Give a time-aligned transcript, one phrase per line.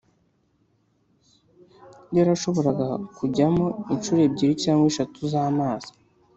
[2.15, 5.91] Yarashoboraga kujyamo incuro ebyiri cyangwa eshatu z amazi